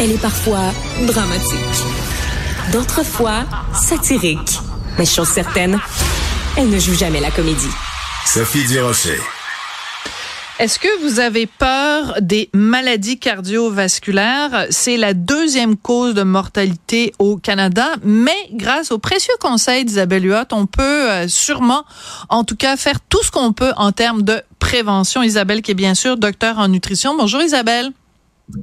[0.00, 0.72] Elle est parfois
[1.06, 1.58] dramatique.
[2.72, 4.58] D'autres fois, satirique.
[4.98, 5.78] Mais chose certaine,
[6.56, 7.70] elle ne joue jamais la comédie.
[8.26, 9.20] Sophie Durocher.
[10.58, 14.66] Est-ce que vous avez peur des maladies cardiovasculaires?
[14.70, 20.52] C'est la deuxième cause de mortalité au Canada, mais grâce aux précieux conseils d'Isabelle Huot,
[20.52, 21.84] on peut euh, sûrement,
[22.28, 25.22] en tout cas, faire tout ce qu'on peut en termes de prévention.
[25.22, 27.16] Isabelle, qui est bien sûr docteur en nutrition.
[27.16, 27.92] Bonjour Isabelle.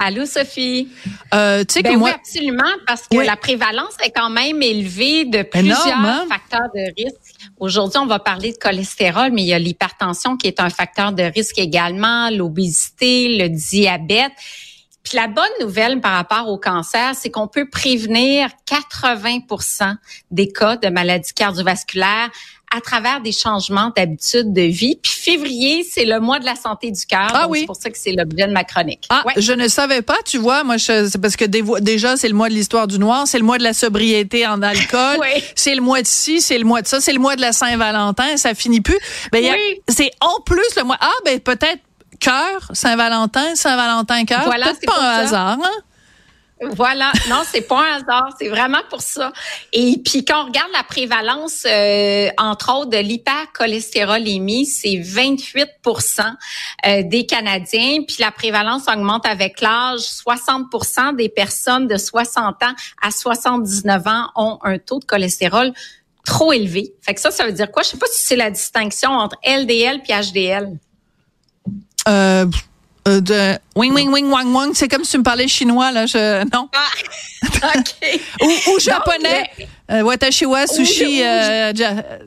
[0.00, 0.88] Allô, Sophie?
[1.34, 3.26] Euh, tu sais ben que moi, oui, absolument, parce que Oui.
[3.26, 6.26] la prévalence est quand même élevée de plusieurs Énorme, hein?
[6.28, 7.34] facteurs de risque.
[7.58, 11.12] Aujourd'hui, on va parler de cholestérol, mais il y a l'hypertension qui est un facteur
[11.12, 14.32] de risque également, l'obésité, le diabète.
[15.04, 19.94] Puis la bonne nouvelle par rapport au cancer, c'est qu'on peut prévenir 80%
[20.30, 22.30] des cas de maladies cardiovasculaires
[22.74, 24.98] à travers des changements d'habitude de vie.
[25.02, 27.30] Puis février, c'est le mois de la santé du cœur.
[27.34, 27.60] Ah oui.
[27.60, 29.04] C'est pour ça que c'est l'objet de ma chronique.
[29.08, 29.34] Ah, Ouais.
[29.38, 32.48] je ne savais pas, tu vois, moi, je- c'est parce que déjà, c'est le mois
[32.48, 35.42] de l'histoire du noir, c'est le mois de la sobriété en alcool, Oui.
[35.54, 37.52] c'est le mois de ci, c'est le mois de ça, c'est le mois de la
[37.52, 38.98] Saint-Valentin, ça finit plus.
[39.32, 39.80] Ben, il y a- Oui.
[39.88, 41.80] c'est en plus le mois, ah, ben, peut-être
[42.20, 45.18] cœur, Saint-Valentin, Saint-Valentin cœur, Voilà, c'est pas un ça.
[45.20, 45.70] hasard, hein?
[46.60, 49.32] Voilà, non, c'est pas un hasard, c'est vraiment pour ça.
[49.72, 55.66] Et puis quand on regarde la prévalence, euh, entre autres, de l'hypercholestérolémie, c'est 28%
[56.86, 58.02] euh, des Canadiens.
[58.06, 60.00] Puis la prévalence augmente avec l'âge.
[60.00, 65.72] 60% des personnes de 60 ans à 79 ans ont un taux de cholestérol
[66.24, 66.92] trop élevé.
[67.02, 67.82] Fait que ça, ça veut dire quoi?
[67.82, 70.76] Je sais pas si c'est la distinction entre LDL puis HDL.
[72.08, 72.46] Euh,
[73.06, 76.06] euh, de wing wing wing wang wang, c'est comme si tu me parlais chinois là,
[76.06, 76.68] je non?
[76.74, 76.88] Ah,
[77.78, 78.20] OK.
[78.42, 79.48] ou, ou japonais.
[79.90, 82.18] Euh, watashi wa sushi euh, ja- euh,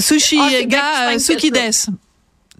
[0.00, 1.70] sushi bien ga plus euh, simple que suki des.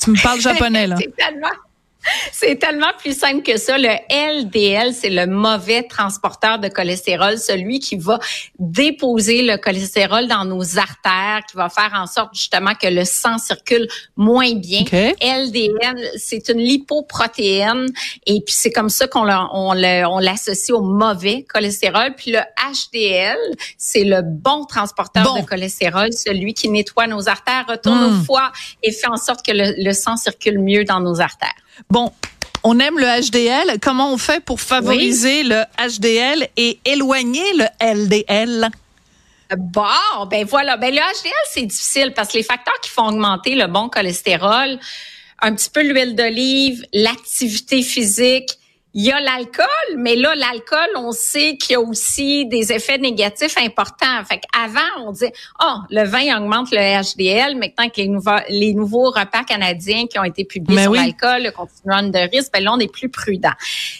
[0.00, 0.96] Tu me parles japonais là.
[2.32, 2.86] c'est tellement.
[2.98, 3.76] Plus simple que ça.
[3.78, 8.18] Le LDL, c'est le mauvais transporteur de cholestérol, celui qui va
[8.58, 13.38] déposer le cholestérol dans nos artères, qui va faire en sorte justement que le sang
[13.38, 13.86] circule
[14.16, 14.82] moins bien.
[14.82, 14.92] OK.
[14.92, 17.86] LDL, c'est une lipoprotéine
[18.26, 19.72] et puis c'est comme ça qu'on on
[20.20, 22.14] l'associe au mauvais cholestérol.
[22.16, 23.38] Puis le HDL,
[23.78, 25.40] c'est le bon transporteur Bon.
[25.40, 28.20] de cholestérol, celui qui nettoie nos artères, retourne Mm.
[28.20, 28.52] au foie
[28.82, 31.54] et fait en sorte que le, le sang circule mieux dans nos artères.
[31.90, 32.12] Bon,
[32.64, 33.78] on aime le HDL.
[33.80, 38.68] Comment on fait pour favoriser le HDL et éloigner le LDL?
[39.56, 40.76] Bon, ben voilà.
[40.76, 44.78] Ben le HDL, c'est difficile parce que les facteurs qui font augmenter le bon cholestérol,
[45.40, 48.58] un petit peu l'huile d'olive, l'activité physique,
[48.94, 49.66] il y a l'alcool,
[49.96, 54.22] mais là, l'alcool, on sait qu'il y a aussi des effets négatifs importants.
[54.28, 55.32] Fait qu'avant, on disait,
[55.64, 57.56] oh, le vin augmente le HDL.
[57.56, 60.98] Maintenant que les nouveaux, les nouveaux repas canadiens qui ont été publiés Mais sur oui.
[60.98, 63.52] l'alcool, le continuum de risque, ben là, on est plus prudent.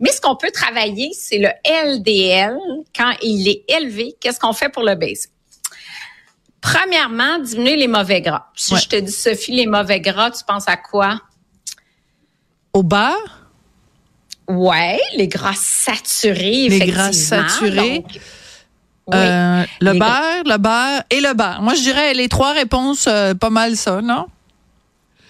[0.00, 2.58] Mais ce qu'on peut travailler, c'est le LDL.
[2.94, 5.30] Quand il est élevé, qu'est-ce qu'on fait pour le baisser?
[6.60, 8.46] Premièrement, diminuer les mauvais gras.
[8.54, 8.80] Si Ouais.
[8.80, 11.20] je te dis, Sophie, les mauvais gras, tu penses à quoi?
[12.72, 13.43] Au beurre?
[14.48, 16.94] Ouais, les gras saturés, Les effectivement.
[16.94, 17.98] gras saturés.
[18.00, 18.06] Donc,
[19.06, 19.16] oui.
[19.16, 21.60] Euh, le Les beurre, le beurre et le beurre.
[21.62, 24.26] Moi, je dirais les trois réponses, euh, pas mal ça, non?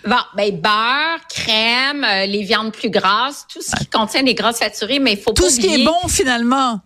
[0.07, 4.53] Bon, ben beurre, crème, euh, les viandes plus grasses, tout ce qui contient des gras
[4.53, 6.81] saturés, mais il faut Tout pas ce qui est bon, finalement.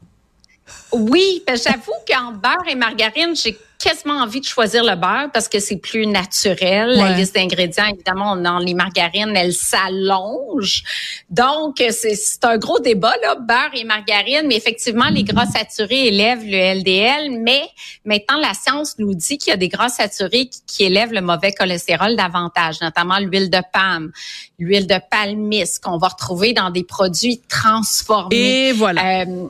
[0.93, 5.49] Oui, ben j'avoue qu'en beurre et margarine, j'ai quasiment envie de choisir le beurre parce
[5.49, 6.97] que c'est plus naturel.
[6.97, 10.83] La liste d'ingrédients, évidemment, dans les margarines, elle s'allonge.
[11.31, 14.47] Donc, c'est c'est un gros débat, là, beurre et margarine.
[14.47, 17.41] Mais effectivement, les gras saturés élèvent le LDL.
[17.41, 17.63] Mais
[18.05, 21.21] maintenant, la science nous dit qu'il y a des gras saturés qui, qui élèvent le
[21.21, 24.11] mauvais cholestérol davantage, notamment l'huile de palme,
[24.59, 28.69] l'huile de palmiste qu'on va retrouver dans des produits transformés.
[28.69, 29.23] Et voilà.
[29.23, 29.49] Euh,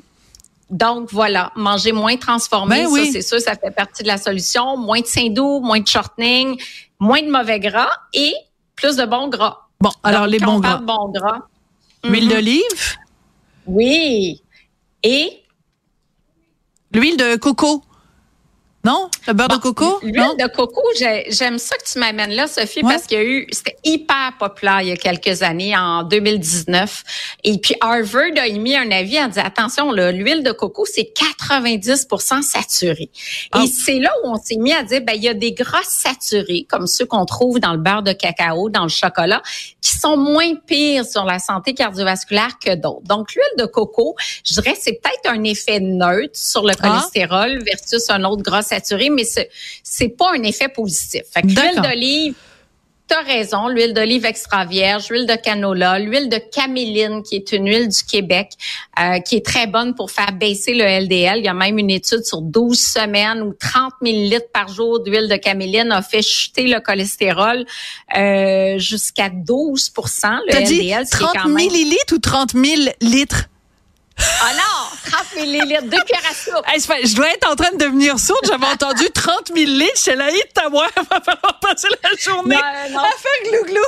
[0.70, 4.76] donc voilà, manger moins transformé, Ben ça c'est sûr, ça fait partie de la solution.
[4.76, 6.60] Moins de sein doux, moins de shortening,
[6.98, 8.34] moins de mauvais gras et
[8.76, 9.68] plus de bons gras.
[9.80, 10.78] Bon, alors Donc, les bons on gras.
[10.78, 11.38] bons gras.
[12.04, 12.96] L'huile mhm, d'olive,
[13.66, 14.42] Oui.
[15.02, 15.42] Et
[16.92, 17.82] l'huile de coco.
[18.84, 19.08] Non?
[19.26, 19.98] Le beurre de coco?
[20.02, 22.92] L'huile de coco, j'ai- j'aime ça que tu m'amènes là, Sophie, Ouais.
[22.92, 27.02] parce qu'il y a eu, c'était hyper populaire il y a quelques années, en 2019.
[27.42, 31.12] Et puis Harvard a émis un avis en disant, attention, là, l'huile de coco, c'est
[31.12, 32.06] 90
[32.42, 33.10] saturé.
[33.52, 33.62] Ah.
[33.64, 35.82] Et c'est là où on s'est mis à dire, ben, il y a des gras
[35.82, 39.42] saturés, comme ceux qu'on trouve dans le beurre de cacao, dans le chocolat,
[39.82, 43.02] qui sont moins pires sur la santé cardiovasculaire que d'autres.
[43.08, 44.14] Donc, l'huile de coco,
[44.44, 46.86] je dirais, c'est peut-être un effet neutre sur le Ah.
[46.88, 49.50] cholestérol versus un autre gras saturé, mais c'est
[49.82, 51.22] c'est pas un effet positif.
[51.32, 52.34] Fait que l'huile d'olive
[53.08, 57.66] T'as raison, l'huile d'olive extra vierge, l'huile de canola, l'huile de caméline, qui est une
[57.66, 58.50] huile du Québec,
[59.00, 61.38] euh, qui est très bonne pour faire baisser le LDL.
[61.38, 65.26] Il y a même une étude sur 12 semaines où 30 millilitres par jour d'huile
[65.26, 67.64] de caméline a fait chuter le cholestérol
[68.14, 71.04] euh, jusqu'à 12% le LDL.
[71.04, 72.66] Dit 30 millilitres ou 30 000
[73.00, 73.48] litres?
[74.18, 74.67] Ah non,
[75.10, 77.04] 30 millilitres, deux cuillères à soupe.
[77.04, 78.40] je dois être en train de devenir sourde.
[78.46, 79.92] J'avais entendu 30 millilitres.
[79.96, 80.86] C'est la hit à moi.
[80.96, 82.56] Il va falloir passer la journée
[82.90, 83.82] non, à faire glou-glou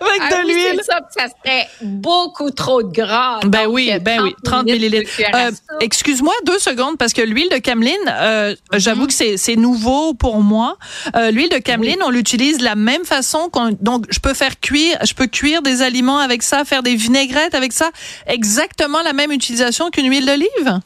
[0.00, 0.80] avec ah de l'huile.
[0.84, 3.40] ça, ça serait beaucoup trop de gras.
[3.44, 5.10] Ben oui, ben oui, 30 millilitres.
[5.34, 5.50] Euh,
[5.80, 9.32] Excuse-moi deux secondes parce que l'huile de cameline, euh, j'avoue mm-hmm.
[9.32, 10.76] que c'est nouveau pour moi.
[11.16, 13.50] Euh, l'huile de cameline, on l'utilise de la même façon.
[13.80, 17.54] donc, je peux faire cuire, je peux cuire des aliments avec ça, faire des vinaigrettes
[17.54, 17.90] avec ça.
[18.26, 20.80] Exactement la même utilisation qu'une huile d'olive?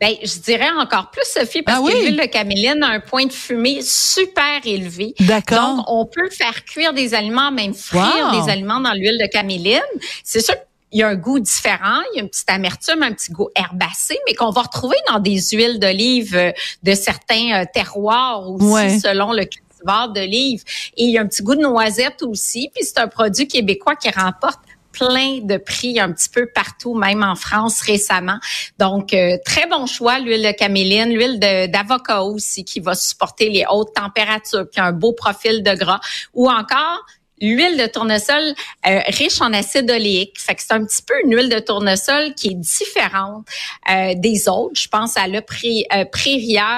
[0.00, 3.26] Ben, je dirais encore plus, Sophie, parce ah que l'huile de caméline a un point
[3.26, 5.14] de fumée super élevé.
[5.20, 5.76] D'accord.
[5.76, 9.80] Donc, on peut faire cuire des aliments, même frire des aliments dans l'huile de caméline.
[10.24, 10.54] C'est sûr
[10.94, 13.48] il y a un goût différent, il y a une petite amertume, un petit goût
[13.56, 16.52] herbacé, mais qu'on va retrouver dans des huiles d'olive euh,
[16.84, 20.62] de certains euh, terroirs aussi, selon le cultivar d'olive.
[20.96, 23.96] Et il y a un petit goût de noisette aussi, puis c'est un produit québécois
[23.96, 24.60] qui remporte
[24.94, 28.38] plein de prix un petit peu partout, même en France récemment.
[28.78, 31.38] Donc, euh, très bon choix, l'huile de caméline, l'huile
[31.70, 36.00] d'avocat aussi qui va supporter les hautes températures, qui a un beau profil de gras,
[36.32, 37.04] ou encore
[37.40, 38.54] L'huile de tournesol
[38.86, 42.34] euh, riche en acide oléique, fait que c'est un petit peu une huile de tournesol
[42.34, 43.44] qui est différente
[43.90, 44.80] euh, des autres.
[44.80, 46.04] Je pense à le pré, euh,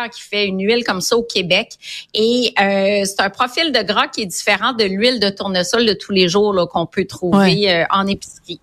[0.08, 1.72] qui fait une huile comme ça au Québec
[2.14, 5.92] et euh, c'est un profil de gras qui est différent de l'huile de tournesol de
[5.92, 8.60] tous les jours qu'on peut trouver en épicerie.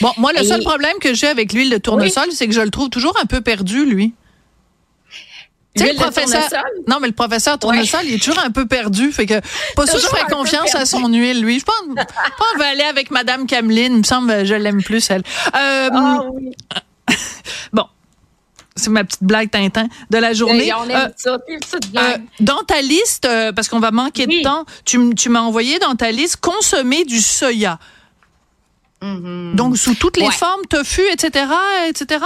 [0.00, 0.12] Bon.
[0.16, 2.90] moi le seul problème que j'ai avec l'huile de tournesol, c'est que je le trouve
[2.90, 4.14] toujours un peu perdu lui
[6.22, 9.12] professeur, non, mais le professeur Tournesol, il est toujours un peu perdu.
[9.12, 9.40] Fait que,
[9.74, 11.60] pas sûr que je ferais confiance à son huile, lui.
[11.60, 13.92] Je pense, pas on va aller avec Madame Cameline.
[13.92, 15.22] Il me semble, je l'aime plus, elle.
[15.54, 16.52] Euh, ah oui.
[17.72, 17.84] bon.
[18.78, 20.70] C'est ma petite blague Tintin de la journée.
[20.74, 21.38] on aime euh, ça.
[21.96, 25.78] Euh, dans ta liste, euh, parce qu'on va manquer de temps, tu, tu m'as envoyé
[25.78, 27.78] dans ta liste consommer du soya.
[29.00, 29.54] Mm-hmm.
[29.54, 31.46] Donc, sous toutes les formes, tofu, etc.,
[31.88, 32.18] etc.?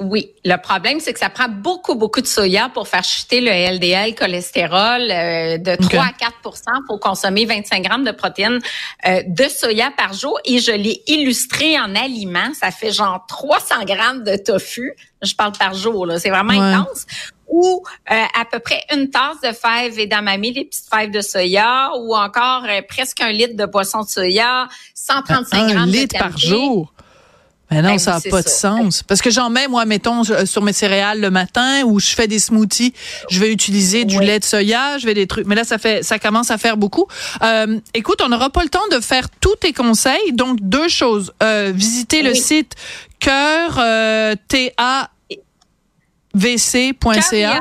[0.00, 3.50] Oui, le problème, c'est que ça prend beaucoup, beaucoup de soya pour faire chuter le
[3.50, 8.58] LDL, cholestérol euh, de 3 à 4% pour consommer 25 grammes de protéines
[9.06, 10.36] euh, de soya par jour.
[10.44, 12.52] Et je l'ai illustré en aliments.
[12.58, 14.94] Ça fait genre 300 grammes de tofu.
[15.22, 16.18] Je parle par jour, là.
[16.18, 17.06] C'est vraiment intense.
[17.46, 21.20] Ou euh, à peu près une tasse de fèves et d'amami, des petites fèves de
[21.20, 26.36] soya, ou encore presque un litre de boisson de soya, 135 un grammes litre par
[26.36, 26.93] jour?
[27.70, 29.02] Mais non, ben ça n'a pas de sens.
[29.02, 32.38] Parce que j'en mets, moi, mettons, sur mes céréales le matin ou je fais des
[32.38, 32.92] smoothies,
[33.30, 35.46] je vais utiliser du lait de soya, je vais des trucs.
[35.46, 37.06] Mais là, ça fait, ça commence à faire beaucoup.
[37.42, 40.32] Euh, écoute, on n'aura pas le temps de faire tous tes conseils.
[40.32, 41.32] Donc, deux choses.
[41.42, 42.74] Euh, visiter le site
[43.18, 45.10] cœur, euh, T-A,
[46.34, 47.60] vc.ca.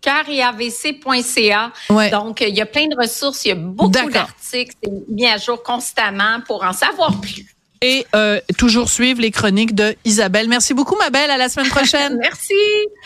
[0.00, 1.72] Cariavc.ca.
[1.90, 2.10] Ouais.
[2.10, 5.36] Donc, il y a plein de ressources, il y a beaucoup d'articles, c'est mis à
[5.36, 10.48] jour constamment pour en savoir plus et euh, toujours suivre les chroniques de Isabelle.
[10.48, 11.30] Merci beaucoup, ma belle.
[11.30, 12.18] À la semaine prochaine.
[12.22, 12.54] Merci.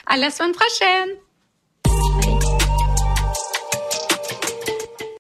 [0.07, 1.11] À la semaine prochaine.